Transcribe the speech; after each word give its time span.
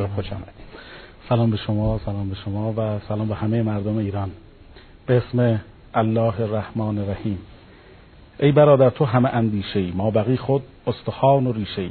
دکتر 0.00 0.14
خوش 0.14 0.32
آمدید. 0.32 0.68
سلام 1.28 1.50
به 1.50 1.56
شما 1.56 2.00
سلام 2.04 2.28
به 2.28 2.34
شما 2.34 2.74
و 2.76 2.98
سلام 3.08 3.28
به 3.28 3.34
همه 3.34 3.62
مردم 3.62 3.96
ایران. 3.96 4.30
به 5.06 5.16
اسم 5.16 5.60
الله 5.94 6.40
الرحمن 6.40 6.98
الرحیم. 6.98 7.38
ای 8.40 8.52
برادر 8.52 8.90
تو 8.90 9.04
همه 9.04 9.28
اندیشه 9.28 9.78
ای 9.78 9.92
ما 9.96 10.10
بقی 10.10 10.36
خود 10.36 10.62
استخوان 10.86 11.46
و 11.46 11.52
ریشه 11.52 11.82
ای 11.82 11.90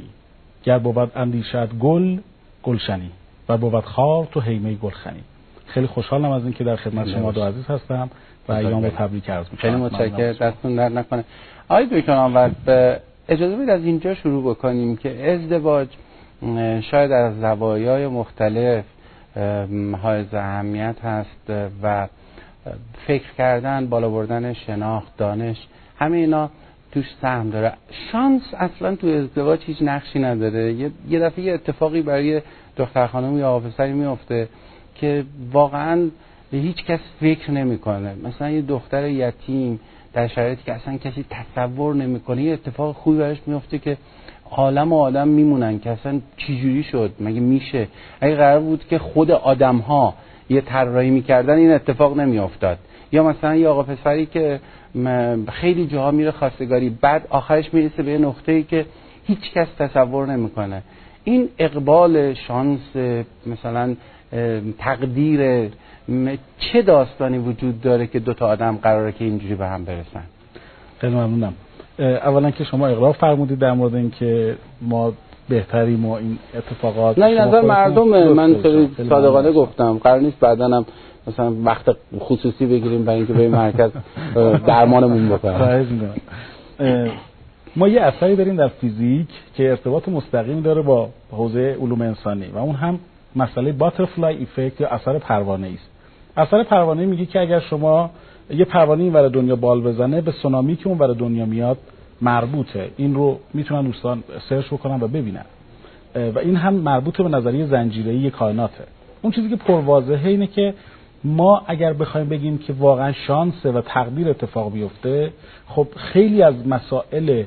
گر 0.64 0.78
بود 0.78 1.12
اندیشت 1.16 1.78
گل 1.78 2.18
گلشنی. 2.62 3.10
و 3.48 3.56
بود 3.56 3.84
خار 3.84 4.24
تو 4.24 4.40
حیمه 4.40 4.74
گلخنی. 4.74 5.20
خیلی 5.66 5.86
خوشحالم 5.86 6.30
از 6.30 6.44
اینکه 6.44 6.64
در 6.64 6.76
خدمت 6.76 7.08
شما 7.08 7.32
دو 7.32 7.42
عزیز 7.42 7.66
هستم 7.66 8.10
و 8.48 8.52
ایام 8.52 8.84
رو 8.84 8.90
تبریک 8.90 9.30
عرض 9.30 9.46
می‌کنم. 9.52 9.70
خیلی 9.70 9.76
متشکرم. 9.76 10.32
دستتون 10.32 10.76
در 10.76 10.88
نکنه. 10.88 11.24
آقای 11.68 12.00
دکتر 12.00 12.50
به 12.64 13.00
اجازه 13.28 13.56
بدید 13.56 13.70
از 13.70 13.84
اینجا 13.84 14.14
شروع 14.14 14.50
بکنیم 14.50 14.96
که 14.96 15.32
ازدواج 15.32 15.88
شاید 16.90 17.12
از 17.12 17.40
زوایای 17.40 18.06
مختلف 18.06 18.84
های 20.02 20.24
اهمیت 20.32 20.96
هست 21.04 21.52
و 21.82 22.08
فکر 23.06 23.32
کردن 23.38 23.86
بالا 23.86 24.10
بردن 24.10 24.52
شناخت 24.52 25.16
دانش 25.16 25.66
همه 25.98 26.16
اینا 26.16 26.50
توش 26.92 27.06
سهم 27.22 27.50
داره. 27.50 27.72
شانس 28.12 28.42
اصلا 28.58 28.96
تو 28.96 29.06
ازدواج 29.06 29.60
هیچ 29.64 29.82
نقشی 29.82 30.18
نداره. 30.18 30.72
یه 31.08 31.20
دفعه 31.20 31.44
یه 31.44 31.52
اتفاقی 31.54 32.02
برای 32.02 32.42
دختر 32.76 33.06
خانم 33.06 33.38
یا 33.38 33.50
آفسری 33.50 33.92
میفته 33.92 34.48
که 34.94 35.24
واقعا 35.52 36.08
هیچ 36.50 36.84
کس 36.84 37.00
فکر 37.20 37.50
نمی‌کنه. 37.50 38.14
مثلا 38.24 38.50
یه 38.50 38.62
دختر 38.62 39.08
یتیم 39.08 39.80
در 40.12 40.28
شرایطی 40.28 40.62
که 40.66 40.72
اصلا 40.72 40.96
کسی 40.96 41.24
تصور 41.30 41.94
نمی‌کنه 41.94 42.42
یه 42.42 42.52
اتفاق 42.52 42.96
خوبی 42.96 43.18
براش 43.18 43.38
میفته 43.46 43.78
که 43.78 43.96
عالم 44.50 44.92
و 44.92 44.98
آدم 44.98 45.28
میمونن 45.28 45.78
که 45.78 45.90
اصلا 45.90 46.20
چجوری 46.36 46.82
شد؟ 46.82 47.10
مگه 47.20 47.40
میشه؟ 47.40 47.88
اگه 48.20 48.34
قرار 48.34 48.60
بود 48.60 48.84
که 48.90 48.98
خود 48.98 49.30
آدم 49.30 49.76
ها 49.76 50.14
یه 50.48 50.60
طراحی 50.60 51.10
می‌کردن 51.10 51.54
این 51.54 51.70
اتفاق 51.70 52.20
نمیافتاد. 52.20 52.78
یا 53.12 53.22
مثلا 53.22 53.56
یه 53.56 53.68
آقا 53.68 53.82
پسری 53.82 54.26
که 54.26 54.60
خیلی 55.48 55.86
جاها 55.86 56.10
میره 56.10 56.30
خواستگاری 56.30 56.90
بعد 57.00 57.26
آخرش 57.30 57.74
می‌رسه 57.74 58.02
به 58.02 58.10
یه 58.10 58.18
نقطه 58.18 58.52
ای 58.52 58.62
که 58.62 58.86
هیچ 59.26 59.52
کس 59.54 59.68
تصور 59.78 60.26
نمی‌کنه. 60.26 60.82
این 61.24 61.48
اقبال 61.58 62.34
شانس 62.34 62.96
مثلا 63.46 63.96
تقدیر 64.78 65.68
چه 66.58 66.82
داستانی 66.82 67.38
وجود 67.38 67.80
داره 67.80 68.06
که 68.06 68.18
دو 68.18 68.34
تا 68.34 68.46
آدم 68.46 68.76
قراره 68.76 69.12
که 69.12 69.24
اینجوری 69.24 69.54
به 69.54 69.66
هم 69.66 69.84
برسن؟ 69.84 70.22
خیلی 70.98 71.14
ممنونم. 71.14 71.54
اولا 71.98 72.50
که 72.50 72.64
شما 72.64 72.86
اقرار 72.86 73.12
فرمودید 73.12 73.58
در 73.58 73.72
مورد 73.72 73.94
اینکه 73.94 74.56
ما 74.82 75.12
بهتریم 75.48 76.06
و 76.06 76.12
این 76.12 76.38
اتفاقات 76.54 77.18
نه 77.18 77.26
این 77.26 77.38
نظر 77.38 77.60
مردم 77.60 78.32
من 78.32 78.62
خیلی 78.62 78.90
صادقانه 79.08 79.52
گفتم. 79.52 79.98
قرار 79.98 80.20
نیست 80.20 80.40
بعدا 80.40 80.84
مثلا 81.26 81.52
وقت 81.64 81.96
خصوصی 82.18 82.66
بگیریم 82.66 83.04
برای 83.04 83.18
اینکه 83.18 83.32
به 83.32 83.48
مرکز 83.48 83.90
درمانمون 84.66 85.28
بکنم 85.28 85.86
ما 87.76 87.88
یه 87.88 88.00
اثری 88.00 88.36
داریم 88.36 88.56
در 88.56 88.68
فیزیک 88.68 89.28
که 89.54 89.70
ارتباط 89.70 90.08
مستقیم 90.08 90.60
داره 90.60 90.82
با 90.82 91.08
حوزه 91.30 91.76
علوم 91.80 92.00
انسانی 92.00 92.46
و 92.54 92.58
اون 92.58 92.74
هم 92.74 92.98
مسئله 93.36 93.72
باترفلای 93.72 94.36
ایفکت 94.36 94.80
یا 94.80 94.88
اثر 94.88 95.18
پروانه 95.18 95.66
است. 95.66 95.90
اثر 96.36 96.62
پروانه 96.62 97.06
میگه 97.06 97.26
که 97.26 97.40
اگر 97.40 97.60
شما 97.60 98.10
یه 98.50 98.64
پروانه 98.64 99.02
این 99.02 99.28
دنیا 99.28 99.56
بال 99.56 99.80
بزنه 99.80 100.20
به 100.20 100.32
سونامی 100.32 100.76
که 100.76 100.88
اون 100.88 100.98
ور 100.98 101.12
دنیا 101.12 101.46
میاد 101.46 101.78
مربوطه. 102.20 102.90
این 102.96 103.14
رو 103.14 103.38
می‌تونن 103.54 103.82
دوستان 103.82 104.24
سرچ 104.48 104.66
بکنن 104.66 105.02
و 105.02 105.08
ببینن. 105.08 105.44
و 106.34 106.38
این 106.38 106.56
هم 106.56 106.74
مربوط 106.74 107.20
به 107.20 107.28
نظریه 107.28 107.66
زنجیره‌ای 107.66 108.30
کائناته. 108.30 108.84
اون 109.22 109.32
چیزی 109.32 109.48
که 109.48 109.56
پرواضحه 109.56 110.30
اینه 110.30 110.46
که 110.46 110.74
ما 111.24 111.62
اگر 111.66 111.92
بخوایم 111.92 112.28
بگیم 112.28 112.58
که 112.58 112.72
واقعا 112.72 113.12
شانسه 113.12 113.72
و 113.72 113.80
تقدیر 113.80 114.28
اتفاق 114.28 114.72
بیفته 114.72 115.32
خب 115.66 115.86
خیلی 115.96 116.42
از 116.42 116.54
مسائل 116.66 117.44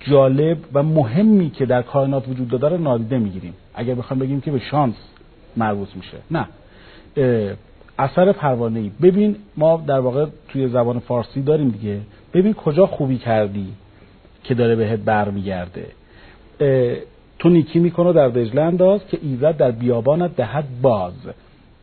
جالب 0.00 0.58
و 0.72 0.82
مهمی 0.82 1.50
که 1.50 1.66
در 1.66 1.82
کائنات 1.82 2.28
وجود 2.28 2.48
داره 2.48 2.76
نادیده 2.76 3.18
می‌گیریم. 3.18 3.54
اگر 3.74 3.94
بخوایم 3.94 4.20
بگیم 4.20 4.40
که 4.40 4.50
به 4.50 4.58
شانس 4.58 4.94
مربوط 5.56 5.88
میشه. 5.96 6.18
نه. 6.30 6.46
اثر 7.98 8.32
پروانه 8.32 8.80
ای 8.80 8.90
ببین 9.02 9.36
ما 9.56 9.84
در 9.86 9.98
واقع 9.98 10.26
توی 10.48 10.68
زبان 10.68 10.98
فارسی 10.98 11.42
داریم 11.42 11.68
دیگه. 11.68 12.00
ببین 12.34 12.52
کجا 12.52 12.86
خوبی 12.86 13.18
کردی 13.18 13.66
که 14.44 14.54
داره 14.54 14.76
بهت 14.76 15.00
برمیگرده. 15.00 15.86
تو 17.38 17.48
نیکی 17.48 17.78
می‌کنه 17.78 18.12
در 18.12 18.28
دجله 18.28 18.62
انداز 18.62 19.06
که 19.06 19.18
ایزد 19.22 19.56
در 19.56 19.70
بیابانت 19.70 20.36
دهد 20.36 20.64
باز. 20.82 21.12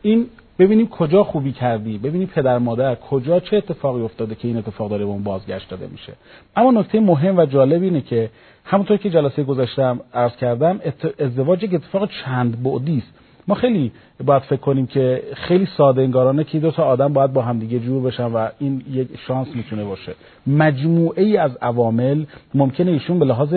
این 0.02 0.26
ببینیم 0.58 0.88
کجا 0.88 1.24
خوبی 1.24 1.52
کردی. 1.52 1.98
ببینیم 1.98 2.28
پدر 2.34 2.58
مادر 2.58 2.94
کجا 2.94 3.40
چه 3.40 3.56
اتفاقی 3.56 4.02
افتاده 4.02 4.34
که 4.34 4.48
این 4.48 4.56
اتفاق 4.56 4.90
داره 4.90 5.04
به 5.04 5.10
اون 5.10 5.22
بازگشت 5.22 5.68
داده 5.68 5.86
میشه. 5.86 6.12
اما 6.56 6.70
نکته 6.70 7.00
مهم 7.00 7.38
و 7.38 7.46
جالب 7.46 7.82
اینه 7.82 8.00
که 8.00 8.30
همونطور 8.64 8.96
که 8.96 9.10
جلسه 9.10 9.42
گذاشتم 9.42 10.00
عرض 10.14 10.36
کردم 10.36 10.80
ازدواج 11.18 11.62
یک 11.62 11.74
اتفاق 11.74 12.10
چند 12.24 12.62
بعدی 12.62 12.98
است. 12.98 13.18
ما 13.48 13.54
خیلی 13.54 13.92
باید 14.24 14.42
فکر 14.42 14.60
کنیم 14.60 14.86
که 14.86 15.22
خیلی 15.34 15.68
ساده 15.76 16.02
انگارانه 16.02 16.44
که 16.44 16.58
دو 16.58 16.70
تا 16.70 16.84
آدم 16.84 17.12
باید 17.12 17.32
با 17.32 17.42
همدیگه 17.42 17.78
جور 17.78 18.02
بشن 18.02 18.24
و 18.24 18.48
این 18.58 18.82
یک 18.90 19.08
شانس 19.26 19.48
می‌تونه 19.54 19.84
باشه. 19.84 20.14
مجموعه 20.46 21.24
ای 21.24 21.36
از 21.36 21.58
عوامل 21.62 22.24
ممکنه 22.54 22.90
ایشون 22.90 23.18
به 23.18 23.24
لحاظ 23.24 23.54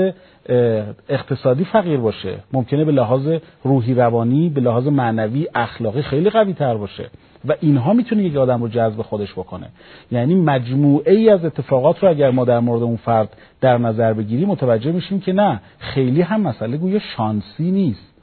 اقتصادی 1.09 1.63
فقیر 1.63 1.97
باشه. 1.97 2.38
ممکنه 2.53 2.85
به 2.85 2.91
لحاظ 2.91 3.28
روحی 3.63 3.94
روانی 3.94 4.50
به 4.50 4.62
لحاظ 4.62 4.88
معنوی 4.88 5.47
اخلاقی 5.56 6.02
خیلی 6.02 6.29
قوی 6.29 6.53
تر 6.53 6.78
باشه. 6.78 7.09
و 7.47 7.56
اینها 7.59 7.94
می‌تونه 7.94 8.23
یک 8.23 8.35
آدم 8.35 8.62
رو 8.62 8.67
جذب 8.67 9.02
خودش 9.02 9.34
بکنه. 9.34 9.67
یعنی 10.12 10.35
مجموعه 10.35 11.13
ای 11.13 11.29
از 11.29 11.46
اتفاقات 11.46 12.03
رو 12.03 12.09
اگر 12.09 12.31
ما 12.31 12.46
در 12.46 12.59
مورد 12.59 12.84
اون 12.84 12.96
فرد 12.96 13.38
در 13.62 13.78
نظر 13.78 14.13
بگیریم 14.13 14.47
متوجه 14.47 14.91
میشیم 14.91 15.19
که 15.19 15.34
نه 15.34 15.62
خیلی 15.79 16.22
هم 16.22 16.41
مسئله 16.41 16.78
گویا 16.78 17.00
شانسی 17.00 17.72
نیست. 17.72 18.14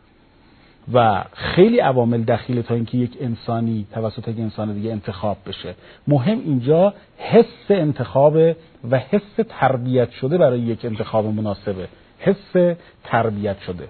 و 0.92 1.24
خیلی 1.32 1.78
عوامل 1.78 2.22
دخیل 2.24 2.62
تا 2.62 2.74
اینکه 2.74 2.98
یک 2.98 3.16
انسانی 3.20 3.86
توسط 3.92 4.28
یک 4.28 4.38
انسان 4.38 4.72
دیگه 4.74 4.92
انتخاب 4.92 5.36
بشه. 5.46 5.74
مهم 6.06 6.38
اینجا 6.38 6.94
حس 7.18 7.70
انتخاب 7.70 8.36
و 8.90 8.98
حس 8.98 9.46
تربیت 9.48 10.10
شده 10.10 10.38
برای 10.38 10.60
یک 10.60 10.84
انتخاب 10.84 11.26
مناسبه. 11.26 11.88
حس 12.18 12.76
تربیت 13.04 13.56
شده. 13.58 13.88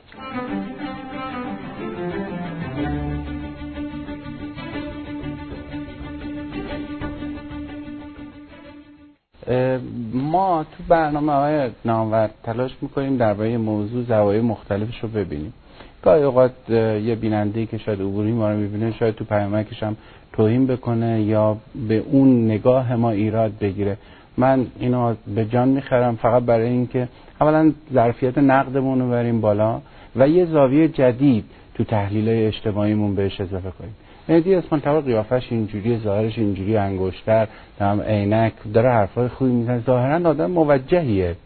ما 10.12 10.64
تو 10.64 10.82
برنامه 10.88 11.32
های 11.32 11.70
نامور 11.84 12.30
تلاش 12.42 12.76
می‌کنیم 12.80 13.16
درباره 13.16 13.56
موضوع 13.56 14.02
زوایای 14.02 14.42
مختلفش 14.42 15.00
رو 15.02 15.08
ببینیم. 15.08 15.52
گاهی 16.02 16.22
اوقات 16.22 16.52
یه 16.70 17.14
بیننده 17.14 17.66
که 17.66 17.78
شاید 17.78 18.00
عبوری 18.00 18.32
ما 18.32 18.50
رو 18.50 18.56
می‌بینه 18.56 18.92
شاید 18.92 19.14
تو 19.14 19.24
پیامکش 19.24 19.82
هم 19.82 19.96
توهین 20.32 20.66
بکنه 20.66 21.22
یا 21.22 21.56
به 21.88 22.02
اون 22.10 22.44
نگاه 22.44 22.96
ما 22.96 23.10
ایراد 23.10 23.52
بگیره. 23.60 23.96
من 24.36 24.66
اینو 24.78 25.14
به 25.34 25.44
جان 25.44 25.68
می‌خرم 25.68 26.16
فقط 26.16 26.42
برای 26.42 26.68
اینکه 26.68 27.08
اولا 27.40 27.72
ظرفیت 27.92 28.38
نقدمون 28.38 29.00
رو 29.00 29.10
بریم 29.10 29.40
بالا 29.40 29.80
و 30.16 30.28
یه 30.28 30.44
زاویه 30.44 30.88
جدید 30.88 31.44
تو 31.74 31.84
تحلیل 31.84 32.28
اجتماعیمون 32.28 33.14
بهش 33.14 33.40
اضافه 33.40 33.70
کنیم. 33.78 33.94
مهدی 34.28 34.54
اسمان 34.54 34.80
طبق 34.80 35.04
قیافش 35.04 35.46
اینجوری 35.50 35.98
ظاهرش 35.98 36.38
اینجوری 36.38 36.76
انگشتر 36.76 37.48
هم 37.80 38.00
عینک 38.00 38.52
داره 38.74 38.90
حرفای 38.90 39.28
خوبی 39.28 39.50
می‌زنه. 39.50 39.82
ظاهرا 39.86 40.30
آدم 40.30 40.50
موجهیه. 40.50 41.36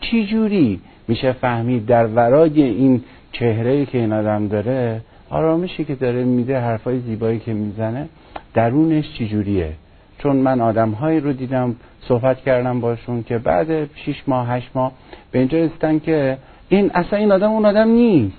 چی 0.00 0.26
جوری 0.26 0.80
میشه 1.08 1.32
فهمید 1.32 1.86
در 1.86 2.06
ورای 2.06 2.62
این 2.62 3.02
چهره 3.32 3.86
که 3.86 3.98
این 3.98 4.12
آدم 4.12 4.48
داره 4.48 5.00
آرامشی 5.30 5.84
که 5.84 5.94
داره 5.94 6.24
میده 6.24 6.58
حرفای 6.58 7.00
زیبایی 7.00 7.38
که 7.38 7.52
می‌زنه 7.52 8.08
درونش 8.54 9.04
چجوریه؟ 9.18 9.72
چون 10.18 10.36
من 10.36 10.60
آدمهایی 10.60 11.20
رو 11.20 11.32
دیدم 11.32 11.76
صحبت 12.00 12.40
کردم 12.40 12.80
باشون 12.80 13.22
که 13.22 13.38
بعد 13.38 13.94
6 13.94 14.22
ماه 14.26 14.48
8 14.48 14.70
ماه 14.74 14.92
به 15.30 15.38
اینجا 15.38 15.58
رسیدن 15.58 15.98
که 15.98 16.38
این 16.68 16.90
اصلا 16.94 17.18
این 17.18 17.32
آدم 17.32 17.50
اون 17.50 17.64
آدم 17.64 17.88
نیست. 17.88 18.36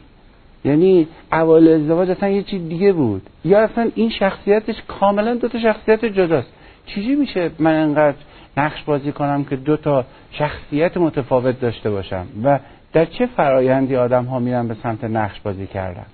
یعنی 0.65 1.07
اول 1.31 1.67
ازدواج 1.67 2.09
اصلا 2.09 2.29
یه 2.29 2.43
چیز 2.43 2.69
دیگه 2.69 2.93
بود. 2.93 3.21
یا 3.45 3.59
اصلا 3.59 3.89
این 3.95 4.09
شخصیتش 4.09 4.75
کاملا 4.87 5.35
دو 5.35 5.47
تا 5.47 5.59
شخصیت 5.59 6.05
جداست. 6.05 6.47
چیزی 6.85 7.15
میشه 7.15 7.51
من 7.59 7.75
انقدر 7.75 8.17
نقش 8.57 8.83
بازی 8.83 9.11
کنم 9.11 9.43
که 9.43 9.55
دو 9.55 9.77
تا 9.77 10.05
شخصیت 10.31 10.97
متفاوت 10.97 11.59
داشته 11.59 11.89
باشم؟ 11.89 12.25
و 12.43 12.59
در 12.93 13.05
چه 13.05 13.25
فرایندی 13.25 13.95
آدم 13.95 14.25
ها 14.25 14.39
میرن 14.39 14.67
به 14.67 14.75
سمت 14.83 15.03
نقش 15.03 15.39
بازی 15.39 15.67
کردن؟ 15.67 16.05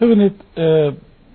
ببینید 0.00 0.32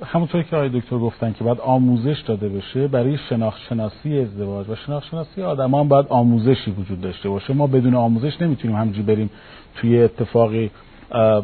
همونطور 0.06 0.44
که 0.44 0.56
آقای 0.56 0.70
دکتر 0.70 0.98
گفتن 0.98 1.34
که 1.34 1.44
باید 1.44 1.60
آموزش 1.60 2.20
داده 2.22 2.50
بشه 2.50 2.88
برای 2.88 3.18
شناخت 3.30 3.62
شناسی 3.70 4.20
ازدواج 4.20 4.70
و 4.70 4.76
شناخت 4.76 5.08
شناسی 5.08 5.42
آدم 5.42 5.76
هم 5.76 5.88
باید 5.88 6.06
آموزشی 6.10 6.72
وجود 6.72 7.02
داشته 7.02 7.30
باشه. 7.30 7.54
ما 7.54 7.68
بدون 7.68 7.96
آموزش 7.96 8.42
نمی‌تونیم 8.42 8.78
همجوری 8.78 9.04
بریم 9.04 9.30
توی 9.76 10.02
اتفاقی 10.02 10.72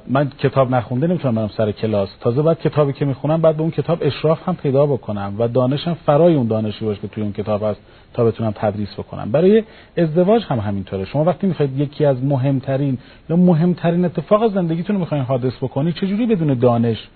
من 0.08 0.32
کتاب 0.40 0.76
نخونده 0.76 1.08
نمی‌تونم 1.08 1.36
برم 1.36 1.48
سر 1.48 1.72
کلاس. 1.72 2.10
تازه 2.20 2.42
بعد 2.42 2.60
کتابی 2.60 2.94
که 2.94 3.06
می‌خونم 3.06 3.42
بعد 3.42 3.56
به 3.56 3.62
اون 3.62 3.72
کتاب 3.72 3.98
اشراف 4.02 4.50
هم 4.50 4.56
پیدا 4.56 4.86
بکنم 4.86 5.34
و 5.40 5.48
دانشم 5.48 5.94
فرای 5.94 6.36
اون 6.36 6.48
دانشی 6.48 6.86
باشه 6.86 7.02
که 7.02 7.08
توی 7.08 7.24
اون 7.24 7.34
کتاب 7.34 7.64
هست 7.64 7.80
تا 8.14 8.26
بتونم 8.26 8.52
تدریس 8.56 8.94
بکنم. 8.94 9.32
برای 9.32 9.64
ازدواج 9.98 10.44
هم 10.44 10.60
همینطوره. 10.60 11.06
شما 11.06 11.24
وقتی 11.24 11.48
می‌خواید 11.48 11.80
یکی 11.80 12.06
از 12.06 12.24
مهمترین 12.24 12.98
یا 13.30 13.36
مهمترین 13.36 14.06
اتفاق 14.06 14.54
زندگیتون 14.54 14.96
رو 14.96 15.00
می‌خواین 15.00 15.24
حادث 15.24 15.54
بکنید 15.62 15.96
چجوری 15.96 16.26
بدون 16.26 16.54
دانش 16.54 17.08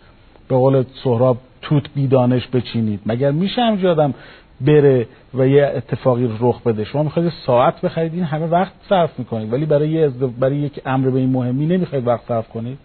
به 0.47 0.55
قول 0.55 0.83
سهراب 1.03 1.37
توت 1.61 1.83
بی 1.95 2.07
دانش 2.07 2.47
بچینید؟ 2.47 2.99
مگر 3.05 3.31
میشه 3.31 3.61
همجوری 3.61 3.87
آدم 3.87 4.13
بره 4.61 5.07
و 5.33 5.47
یه 5.47 5.71
اتفاقی 5.75 6.29
رخ 6.39 6.61
بده. 6.61 6.83
شما 6.83 7.03
می‌خواید 7.03 7.31
ساعت 7.45 7.81
بخرید 7.81 8.13
این 8.13 8.23
همه 8.23 8.45
وقت 8.45 8.71
صرف 8.89 9.19
می‌کنید. 9.19 9.53
ولی 9.53 9.65
برای 9.65 9.89
یه 9.89 10.09
برای 10.39 10.55
یک 10.55 10.81
امر 10.85 11.09
به 11.09 11.19
این 11.19 11.29
مهمی 11.29 11.65
نمی‌خواید 11.65 12.07
وقت 12.07 12.21
صرف 12.27 12.49
کنید. 12.49 12.77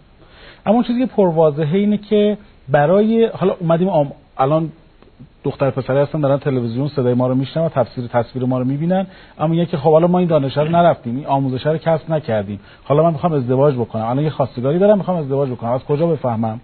اما 0.65 0.83
چیزی 0.83 0.99
که 0.99 1.05
پرواضحه 1.05 1.77
اینه 1.77 1.97
که 1.97 2.37
برای 2.69 3.25
حالا 3.25 3.55
اومدیم 3.59 3.89
الان 4.37 4.71
دختر 5.43 5.69
پسری 5.69 5.97
هستن 5.97 6.21
دارن 6.21 6.37
تلویزیون 6.37 6.87
صدای 6.87 7.13
ما 7.13 7.27
رو 7.27 7.35
میشنن 7.35 7.63
و 7.63 7.69
تفسیر 7.69 8.07
تصویر 8.07 8.45
ما 8.45 8.59
رو 8.59 8.65
می‌بینن. 8.65 9.07
اما 9.39 9.55
یکی 9.55 9.77
خب 9.77 9.91
حالا 9.91 10.07
ما 10.07 10.19
این 10.19 10.27
دانش 10.27 10.57
رو 10.57 10.69
نرفتیم. 10.69 11.15
این 11.15 11.25
آموزش 11.25 11.65
رو 11.65 11.77
کسب 11.77 12.11
نکردیم. 12.11 12.59
حالا 12.83 13.03
من 13.03 13.11
می‌خوام 13.11 13.33
ازدواج 13.33 13.75
بکنم. 13.75 14.05
الان 14.05 14.23
یه 14.23 14.29
خواستگاری 14.29 14.79
دارم 14.79 14.97
می‌خوام 14.97 15.17
ازدواج 15.17 15.49
بکنم. 15.49 15.71
از 15.71 15.83
کجا 15.83 16.07
بفهمم؟ 16.07 16.59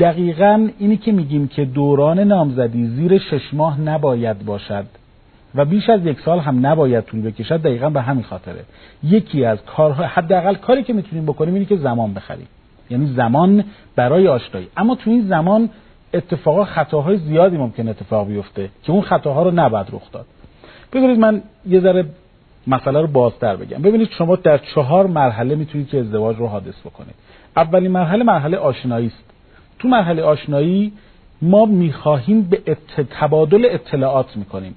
دقیقا 0.00 0.68
اینی 0.78 0.96
که 0.96 1.12
میگیم 1.12 1.48
که 1.48 1.64
دوران 1.64 2.20
نامزدی 2.20 2.86
زیر 2.86 3.18
شش 3.18 3.54
ماه 3.54 3.80
نباید 3.80 4.44
باشد 4.44 4.84
و 5.54 5.64
بیش 5.64 5.90
از 5.90 6.06
یک 6.06 6.20
سال 6.20 6.38
هم 6.38 6.66
نباید 6.66 7.04
طول 7.04 7.20
بکشد 7.20 7.62
دقیقا 7.62 7.90
به 7.90 8.02
همین 8.02 8.22
خاطره. 8.22 8.64
یکی 9.04 9.44
از 9.44 9.58
کارها 9.64 10.04
حداقل 10.04 10.54
کاری 10.54 10.82
که 10.82 10.92
می‌تونیم 10.92 11.26
بکنیم 11.26 11.54
اینی 11.54 11.66
که 11.66 11.76
زمان 11.76 12.14
بخریم. 12.14 12.46
یعنی 12.90 13.06
زمان 13.16 13.64
برای 13.96 14.28
آشنایی. 14.28 14.68
اما 14.76 14.94
تو 14.94 15.10
این 15.10 15.28
زمان 15.28 15.70
اتفاقا 16.14 16.64
خطاهای 16.64 17.16
زیادی 17.16 17.56
ممکن 17.56 17.88
اتفاق 17.88 18.26
بیفته 18.26 18.68
که 18.82 18.92
اون 18.92 19.02
خطاها 19.02 19.42
رو 19.42 19.50
نباید 19.50 19.86
رخ 19.92 20.12
داد. 20.12 20.26
ببینید 20.92 21.18
من 21.18 21.42
یه 21.66 21.80
ذره 21.80 22.04
مسئله 22.66 23.00
رو 23.00 23.06
بازتر 23.06 23.56
بگم. 23.56 23.82
ببینید 23.82 24.08
شما 24.18 24.36
در 24.36 24.58
چهار 24.58 25.06
مرحله 25.06 25.54
می‌تونید 25.54 25.88
که 25.88 25.98
ازدواج 25.98 26.36
رو 26.36 26.46
حادث 26.46 26.80
بکنید. 26.80 27.14
اولین 27.56 27.90
مرحله 27.90 28.24
مرحله 28.24 28.56
آشنایی 28.56 29.06
است 29.06 29.24
تو 29.80 29.88
مرحله 29.88 30.22
آشنایی 30.22 30.92
ما 31.42 31.64
می‌خواهیم 31.64 32.42
به 32.42 32.76
تبادل 33.20 33.66
اطلاعات 33.70 34.36
می‌کنیم. 34.36 34.74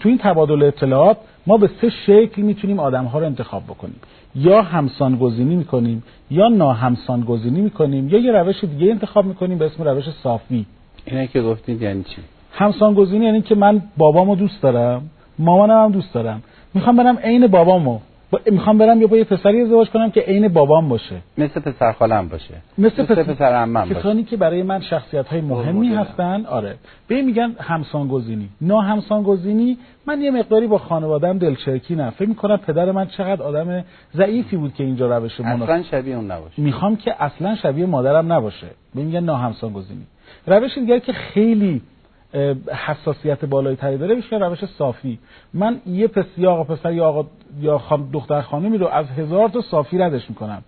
تو 0.00 0.08
این 0.08 0.18
تبادل 0.18 0.62
اطلاعات 0.62 1.16
ما 1.46 1.56
به 1.56 1.70
سه 1.80 1.90
شکل 2.06 2.42
می‌تونیم 2.42 2.78
آدم 2.80 3.04
ها 3.04 3.18
رو 3.18 3.26
انتخاب 3.26 3.62
بکنیم. 3.64 4.00
یا 4.34 4.62
همسان 4.62 5.16
گزینی 5.16 5.56
می‌کنیم 5.56 6.02
یا 6.30 6.48
ناهمسان 6.48 7.20
گزینی 7.20 7.60
می‌کنیم 7.60 8.08
یا 8.08 8.18
یه 8.18 8.32
روش 8.32 8.64
دیگه 8.64 8.90
انتخاب 8.90 9.24
می‌کنیم 9.24 9.58
به 9.58 9.66
اسم 9.66 9.82
روش 9.82 10.04
صافی. 10.22 10.66
اینه 11.04 11.26
که 11.26 11.42
گفتید 11.42 11.82
یعنی 11.82 12.02
چی؟ 12.02 12.22
همسان 12.52 12.94
گزینی 12.94 13.24
یعنی 13.24 13.42
که 13.42 13.54
من 13.54 13.82
بابامو 13.96 14.36
دوست 14.36 14.62
دارم 14.62 15.10
مامانم 15.38 15.84
هم 15.84 15.92
دوست 15.92 16.14
دارم. 16.14 16.42
می‌خوام 16.74 16.96
برم 16.96 17.18
عین 17.18 17.46
بابامو 17.46 17.98
می‌خوام 18.50 18.78
برم 18.78 19.00
یا 19.00 19.06
با 19.06 19.16
یه 19.16 19.24
پسری 19.24 19.60
ازدواج 19.60 19.90
کنم 19.90 20.10
که 20.10 20.20
عین 20.20 20.48
بابام 20.48 20.88
باشه. 20.88 21.16
مثل 21.38 21.60
پسر 21.60 21.92
خالم 21.92 22.28
باشه. 22.28 22.54
مثل, 22.78 23.02
مثل 23.02 23.22
پسر 23.22 23.44
عمم 23.44 23.88
باشه. 23.88 23.94
کسانی 23.94 24.24
که 24.24 24.36
برای 24.36 24.62
من 24.62 24.80
شخصیت 24.80 25.26
های 25.26 25.40
مهمی 25.40 25.94
هستن 25.94 26.46
آره. 26.46 26.74
به 27.08 27.22
میگن 27.22 27.54
همسان 27.58 28.08
گزینی 28.08 28.48
نا 28.60 28.80
همسان 28.80 29.22
گزینی 29.22 29.78
من 30.06 30.20
یه 30.20 30.30
مقداری 30.30 30.66
با 30.66 30.78
خانواده‌ام 30.78 31.38
دلچرکی 31.38 31.94
نه. 31.94 32.10
فکر 32.10 32.28
می‌کنم 32.28 32.56
پدر 32.56 32.92
من 32.92 33.06
چقدر 33.06 33.42
آدم 33.42 33.84
ضعیفی 34.14 34.56
بود 34.56 34.74
که 34.74 34.84
اینجا 34.84 35.16
روش 35.18 35.40
مناسب 35.40 35.62
اصلا 35.62 35.82
شبیه 35.82 36.16
اون 36.16 36.30
نباشه. 36.30 36.62
می‌خوام 36.62 36.96
که 36.96 37.22
اصلا 37.22 37.56
شبیه 37.56 37.86
مادرم 37.86 38.32
نباشه. 38.32 38.66
به 38.94 39.02
میگن 39.02 39.24
نا 39.24 39.36
همسان 39.36 39.72
گزینی 39.72 40.06
روش 40.46 40.78
دیگه 40.78 41.00
که 41.00 41.12
خیلی 41.12 41.82
حساسیت 42.86 43.44
بالایی 43.44 43.76
تری 43.76 43.98
داره 43.98 44.14
میشه 44.14 44.36
روش 44.36 44.64
صافی. 44.64 45.18
من 45.54 45.80
یه 45.86 46.08
پس 46.08 46.24
یا 46.36 46.52
آقا 46.52 46.74
پسر 46.74 46.92
یا 46.92 47.06
آقا 47.08 47.26
یا 47.60 47.78
خان 47.78 48.08
دختر 48.12 48.40
خانمی 48.40 48.78
رو 48.78 48.86
از 48.88 49.06
هزار 49.06 49.48
تا 49.48 49.60
صافی 49.60 49.98
ردش 49.98 50.30
می‌کنم. 50.30 50.62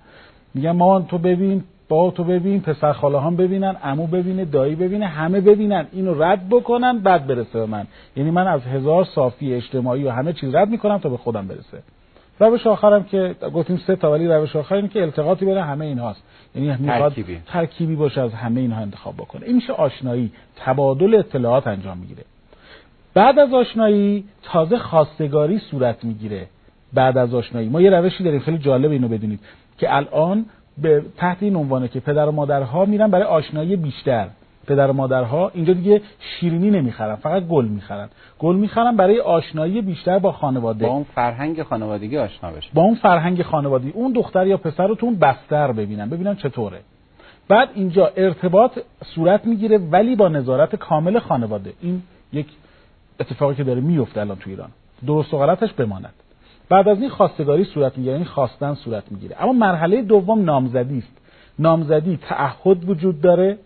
میگم 0.55 0.77
مامان 0.77 1.07
تو 1.07 1.19
ببین 1.19 1.65
با 1.89 2.11
تو 2.11 2.25
ببین 2.25 2.61
پسر 2.61 2.93
خاله 2.93 3.21
هم 3.21 3.37
ببینن 3.37 3.77
عمو 3.83 4.07
ببینه 4.07 4.45
دایی 4.45 4.75
ببینه 4.75 5.07
همه 5.07 5.41
ببینن 5.41 5.87
اینو 5.93 6.23
رد 6.23 6.49
بکنن 6.49 6.99
بعد 6.99 7.27
برسه 7.27 7.59
به 7.59 7.67
من. 7.67 7.87
یعنی 8.17 8.31
من 8.31 8.47
از 8.47 8.63
هزار 8.63 9.05
صافی 9.05 9.55
اجتماعی 9.55 10.05
و 10.05 10.11
همه 10.11 10.33
چیز 10.33 10.55
رد 10.55 10.69
می‌کنم 10.69 10.99
تا 10.99 11.09
به 11.09 11.17
خودم 11.17 11.47
برسه. 11.47 11.83
روش 12.39 12.67
آخرم 12.67 13.05
که 13.05 13.35
گفتیم 13.55 13.81
سه 13.87 13.97
تا 13.97 14.11
ولی 14.11 14.27
روش 14.27 14.57
آخر 14.57 14.75
اینه 14.75 14.89
که 14.89 15.03
التقاطی 15.03 15.45
بین 15.45 15.57
همه 15.57 15.85
اینهاست. 15.85 16.23
یعنی 16.55 16.77
می‌خواد 16.79 17.13
ترکیبی. 17.13 17.41
ترکیبی 17.47 17.97
باشه 17.97 18.21
از 18.21 18.35
همه 18.35 18.61
اینها 18.61 18.81
انتخاب 18.81 19.15
بکنه. 19.15 19.47
این 19.47 19.57
میشه 19.57 19.73
آشنایی. 19.73 20.33
تبادل 20.57 21.15
اطلاعات 21.15 21.67
انجام 21.67 21.99
می‌گیره. 21.99 22.23
بعد 23.15 23.39
از 23.39 23.55
آشنایی 23.55 24.25
تازه 24.43 24.79
خواستگاری 24.79 25.59
صورت 25.59 26.05
می‌گیره. 26.05 26.47
بعد 26.93 27.19
از 27.19 27.35
آشنایی. 27.35 27.69
ما 27.69 27.81
یه 27.81 27.91
روشی 27.91 28.25
داریم. 28.25 28.41
خیلی 28.41 28.59
جالب 28.59 28.91
اینو 28.91 29.09
بدونید 29.09 29.41
که 29.79 29.97
الان 29.97 30.47
به 30.79 31.03
تحت 31.17 31.37
این 31.41 31.57
عنوانه 31.57 31.89
که 31.89 32.01
پدر 32.01 32.27
و 32.27 32.33
مادرها 32.33 32.85
میرن 32.85 33.11
برای 33.11 33.25
آشنایی 33.25 33.77
بیشتر. 33.77 34.29
پدر 34.65 34.91
و 34.91 34.93
مادرها 34.93 35.51
اینجا 35.55 35.73
دیگه 35.73 36.03
شیرینی 36.19 36.71
نمی‌خرن 36.71 37.15
فقط 37.15 37.43
گل 37.43 37.65
می‌خرن. 37.65 38.09
گل 38.39 38.57
می‌خرن 38.57 38.97
برای 38.97 39.21
آشنایی 39.21 39.83
بیشتر 39.83 40.19
با 40.19 40.33
خانواده. 40.33 40.87
با 40.87 40.93
اون 40.93 41.07
فرهنگ 41.15 41.63
خانوادگی 41.63 42.19
آشنا 42.19 42.51
بشن 42.51 42.71
با 42.75 42.83
اون 42.83 42.95
فرهنگ 42.95 43.43
خانوادگی. 43.43 43.91
اون 43.91 44.13
دختر 44.13 44.47
یا 44.47 44.57
پسر 44.57 44.87
رو 44.87 44.95
تو 44.95 45.07
اون 45.07 45.17
بستر 45.17 45.73
ببینن 45.73 46.09
ببینن 46.09 46.37
چطوره. 46.37 46.81
بعد 47.49 47.69
اینجا 47.75 48.13
ارتباط 48.17 48.79
صورت 49.05 49.47
می‌گیره 49.47 49.79
ولی 49.79 50.17
با 50.17 50.29
نظارت 50.29 50.77
کامل 50.77 51.19
خانواده. 51.19 51.73
این 51.81 52.03
یک 52.33 52.47
اتفاقی 53.21 53.55
که 53.55 53.65
داره 53.65 53.81
میفته 53.81 54.21
الان 54.21 54.37
تو 54.37 54.51
ایران. 54.51 54.69
درست 55.07 55.35
و 55.35 55.39
غلطش 55.39 55.73
بماند. 55.73 56.13
بعد 56.69 56.89
از 56.89 57.01
این 57.01 57.11
خواستگاری 57.11 57.65
صورت 57.65 57.99
می‌گیره 57.99 58.17
این 58.17 58.25
خواستن 58.25 58.75
صورت 58.75 59.13
می‌گیره. 59.13 59.37
اما 59.41 59.53
مرحله 59.53 60.03
دوم 60.03 60.45
نامزدی 60.45 60.99
است. 60.99 61.19
نامزدی 61.59 62.17
تعهد 62.17 62.89
وجود 62.89 63.21
داره. 63.21 63.59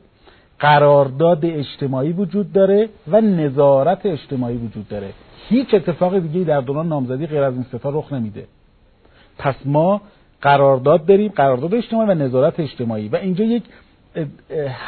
قرارداد 0.60 1.44
اجتماعی 1.44 2.12
وجود 2.12 2.52
داره 2.52 2.88
و 3.08 3.20
نظارت 3.20 4.06
اجتماعی 4.06 4.56
وجود 4.56 4.88
داره. 4.88 5.08
هیچ 5.48 5.74
اتفاق 5.74 6.18
دیگه 6.18 6.44
در 6.44 6.60
دوران 6.60 6.88
نامزدی 6.88 7.26
غیر 7.26 7.42
از 7.42 7.54
این 7.54 7.62
ستا 7.62 7.90
رخ 7.90 8.12
نمیده. 8.12 8.44
پس 9.38 9.54
ما 9.64 10.00
قرارداد 10.42 11.06
داریم 11.06 11.32
قرارداد 11.36 11.74
اجتماعی 11.74 12.08
و 12.08 12.14
نظارت 12.14 12.60
اجتماعی. 12.60 13.08
و 13.08 13.16
اینجا 13.16 13.44
یک 13.44 13.62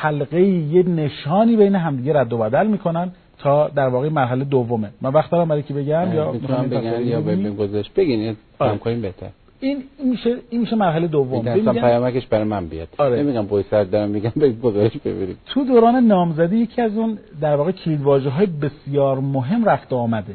حلقه 0.03 0.41
یه 0.43 0.83
نشانی 0.83 1.57
بین 1.57 1.75
همدیگه 1.75 2.21
رد 2.21 2.33
و 2.33 2.39
بدل 2.39 2.67
می‌کنن 2.67 3.13
تا 3.39 3.69
در 3.69 3.89
واقع 3.89 4.09
مرحله 4.09 4.45
دومه. 4.45 4.91
من 5.01 5.11
وقت 5.11 5.31
دارم 5.31 5.49
برای 5.49 5.63
کی 5.63 5.75
بگم؟ 5.75 6.15
یا 6.15 6.33
می‌تونم 6.33 6.69
بگم 6.69 7.03
یا 7.03 7.21
بگین 7.21 7.57
گذاشت 7.57 7.95
بگین 7.95 8.37
آره. 8.59 8.79
کنیم 8.79 9.03
بهتر. 9.03 9.27
این 9.61 9.83
میشه 10.05 10.37
این 10.51 10.61
میشه 10.61 10.77
مرحله 10.77 11.07
دوم. 11.07 11.49
اصلا 11.49 11.73
پیامکش 11.73 12.27
برای 12.27 12.45
من 12.45 12.67
بیاد. 12.67 12.89
آره. 12.99 13.23
نمیگم 13.23 13.47
پای 13.47 13.65
سر 13.71 13.85
دارم 13.85 14.09
میگم 14.09 14.33
به 14.37 14.53
گزارش 14.53 14.97
ببرید 14.97 15.37
تو 15.47 15.65
دوران 15.65 15.97
نامزدی 15.97 16.57
یکی 16.57 16.83
از 16.83 16.97
اون 16.97 17.19
در 17.41 17.57
واقع 17.57 17.73
کلیدواژه 17.73 18.31
های 18.31 18.47
بسیار 18.47 19.19
مهم 19.21 19.65
رفت 19.65 19.93
آمده. 19.93 20.35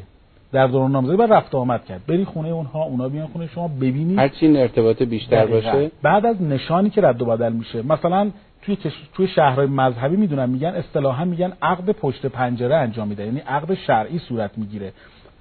در 0.52 0.66
دوران 0.66 0.92
نامزدی 0.92 1.16
بعد 1.16 1.32
رفت 1.32 1.54
آمد 1.54 1.84
کرد. 1.84 2.00
بری 2.08 2.24
خونه 2.24 2.48
اونها 2.48 2.84
اونا 2.84 3.08
بیان 3.08 3.26
خونه 3.26 3.46
شما 3.54 3.68
ببینید. 3.68 4.18
هر 4.18 4.28
چی 4.28 4.56
ارتباط 4.56 5.02
بیشتر 5.02 5.46
باشه. 5.46 5.90
بعد 6.02 6.26
از 6.26 6.42
نشانی 6.42 6.90
که 6.90 7.00
رد 7.00 7.22
و 7.22 7.24
بدل 7.24 7.52
میشه. 7.52 7.82
مثلا 7.82 8.30
توی 8.62 8.76
توی 9.14 9.28
شهرهای 9.28 9.66
مذهبی 9.66 10.16
می‌دونن 10.16 10.50
میگن 10.50 10.68
اصطلاحا 10.68 11.24
میگن 11.24 11.52
عقد 11.62 11.90
پشت 11.90 12.26
پنجره 12.26 12.76
انجام 12.76 13.08
میده. 13.08 13.24
یعنی 13.26 13.38
عقد 13.38 13.74
شرعی 13.74 14.18
صورت 14.18 14.50
می‌گیره. 14.56 14.92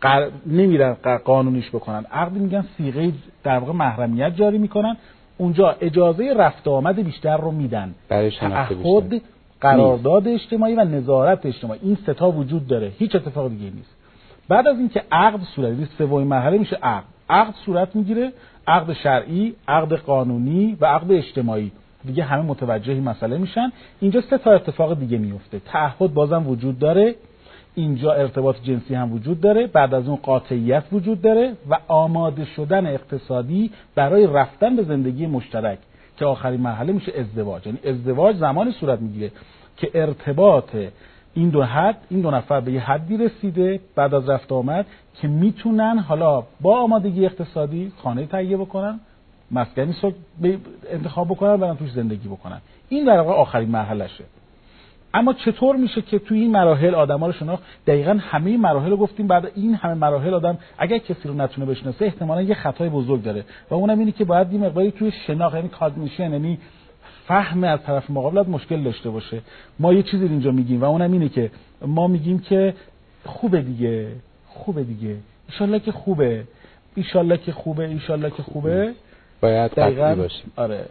قر... 0.05 0.29
نمیرن 0.45 0.93
قانونیش 1.25 1.69
بکنن. 1.69 2.05
عقد 2.11 2.31
میگن 2.31 2.65
سیغه 2.77 3.11
در 3.43 3.57
واقع 3.59 3.73
محرمیت 3.73 4.35
جاری 4.35 4.57
می‌کنن. 4.57 4.97
اونجا 5.37 5.75
اجازه 5.81 6.33
رفت 6.33 6.67
آمد 6.67 7.03
بیشتر 7.03 7.37
رو 7.37 7.51
میدن. 7.51 7.95
تعهد 8.39 9.21
قرارداد 9.61 10.27
اجتماعی 10.27 10.75
و 10.75 10.83
نظارت 10.83 11.45
اجتماعی. 11.45 11.79
این 11.83 11.95
ستا 11.95 12.31
وجود 12.31 12.67
داره. 12.67 12.91
هیچ 12.99 13.15
اتفاق 13.15 13.49
دیگه 13.49 13.63
نیست. 13.63 13.95
بعد 14.47 14.67
از 14.67 14.77
اینکه 14.79 15.03
عقد 15.11 15.39
صورت 15.39 15.73
سومین 15.97 16.27
مرحله 16.27 16.57
میشه 16.57 16.75
عقد. 16.83 17.03
عقد 17.29 17.53
صورت 17.65 17.95
می‌گیره. 17.95 18.31
عقد 18.67 18.93
شرعی 18.93 19.55
عقد 19.67 19.93
قانونی 19.93 20.77
و 20.81 20.85
عقد 20.85 21.11
اجتماعی. 21.11 21.71
دیگه 22.05 22.23
همه 22.23 22.41
متوجه 22.41 22.93
این 22.93 23.03
مسئله 23.03 23.37
میشن. 23.37 23.71
اینجا 23.99 24.21
سه 24.21 24.37
تا 24.37 24.51
اتفاق 24.51 24.99
دیگه 24.99 25.17
میفته 25.17 25.59
تعهد 25.59 26.13
بازم 26.13 26.47
وجود 26.47 26.79
داره. 26.79 27.15
اینجا 27.75 28.13
ارتباط 28.13 28.55
جنسی 28.63 28.95
هم 28.95 29.13
وجود 29.13 29.41
داره 29.41 29.67
بعد 29.67 29.93
از 29.93 30.07
اون 30.07 30.15
قاطعیت 30.15 30.83
وجود 30.91 31.21
داره 31.21 31.53
و 31.69 31.77
آماده 31.87 32.45
شدن 32.45 32.87
اقتصادی 32.87 33.71
برای 33.95 34.27
رفتن 34.27 34.75
به 34.75 34.83
زندگی 34.83 35.27
مشترک 35.27 35.79
که 36.17 36.25
آخرین 36.25 36.61
مرحله 36.61 36.93
میشه 36.93 37.11
ازدواج. 37.19 37.67
یعنی 37.67 37.79
ازدواج 37.85 38.35
زمانی 38.35 38.71
صورت 38.71 39.01
می‌گیره 39.01 39.31
که 39.77 39.91
ارتباط 39.93 40.75
این 41.33 41.49
دو 41.49 41.63
حد 41.63 41.97
این 42.09 42.21
دو 42.21 42.31
نفر 42.31 42.61
به 42.61 42.71
یه 42.71 42.79
حدی 42.79 43.17
رسیده 43.17 43.79
بعد 43.95 44.13
از 44.13 44.29
رفت 44.29 44.51
آمد 44.51 44.85
که 45.21 45.27
می‌تونن 45.27 45.99
حالا 45.99 46.43
با 46.61 46.79
آمادگی 46.79 47.25
اقتصادی 47.25 47.91
خانه 48.03 48.25
تهیه 48.25 48.57
بکنن 48.57 48.99
مسکنی 49.51 49.95
انتخاب 50.91 51.27
بکنن 51.27 51.57
برن 51.57 51.77
توش 51.77 51.91
زندگی 51.91 52.27
بکنن. 52.27 52.61
این 52.89 53.05
در 53.05 53.19
واقع 53.19 53.33
آخرین 53.33 53.69
مرحلهشه. 53.69 54.23
اما 55.15 55.33
چطور 55.33 55.75
میشه 55.75 56.01
که 56.01 56.19
توی 56.19 56.39
این 56.39 56.51
مراحل 56.51 56.95
آدما 56.95 57.27
رو 57.27 57.33
شناخت 57.33 57.63
دقیقا 57.87 58.17
همه 58.21 58.57
مراحل 58.57 58.89
رو 58.89 58.97
گفتیم 58.97 59.27
بعد 59.27 59.51
این 59.55 59.73
همه 59.73 59.93
مراحل 59.93 60.33
آدم 60.33 60.57
اگر 60.77 60.97
کسی 60.97 61.27
رو 61.27 61.33
نتونه 61.33 61.67
بشناسه 61.67 62.05
احتمالا 62.05 62.41
یه 62.41 62.55
خطای 62.55 62.89
بزرگ 62.89 63.23
داره. 63.23 63.43
و 63.69 63.75
اونم 63.75 63.99
اینه 63.99 64.11
که 64.11 64.25
باید 64.25 64.53
یه 64.53 64.59
مقداری 64.59 64.91
توی 64.91 65.11
شناخت 65.27 65.55
یعنی 65.55 65.69
کاگنیشن 65.69 66.31
یعنی 66.31 66.57
فهم 67.27 67.63
از 67.63 67.79
طرف 67.83 68.09
مقابلت 68.09 68.47
مشکل 68.47 68.83
داشته 68.83 69.09
باشه. 69.09 69.41
ما 69.79 69.93
یه 69.93 70.03
چیزی 70.03 70.25
اینجا 70.25 70.51
میگیم 70.51 70.81
و 70.81 70.85
اونم 70.85 71.11
اینه 71.11 71.29
که 71.29 71.51
ما 71.81 72.07
میگیم 72.07 72.39
که 72.39 72.73
خوبه 73.25 73.61
دیگه 73.61 74.07
خوبه 74.47 74.83
دیگه. 74.83 75.15
ایشالله 75.49 75.79
که 75.79 75.91
خوبه. 75.91 76.43
ایشالله 76.95 77.37
که 77.37 77.51
خوبه 77.51 77.87
ایشالله 77.87 78.29
که 78.29 78.43
خوبه. 78.43 78.93
باید 79.41 79.71
قطعی 79.71 80.15
باشیم. 80.15 80.51
آره. 80.55 80.85